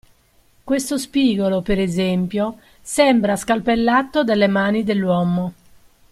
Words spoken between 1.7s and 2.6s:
esempio,